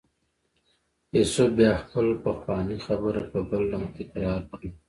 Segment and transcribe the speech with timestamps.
[1.17, 4.69] یوسف بیا خپله پخوانۍ خبره په بل رنګ تکرار کړه.